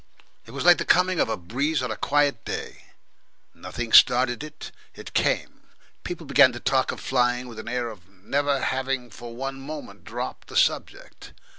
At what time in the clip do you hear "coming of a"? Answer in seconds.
0.83-1.37